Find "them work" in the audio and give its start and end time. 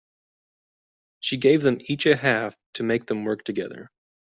3.05-3.43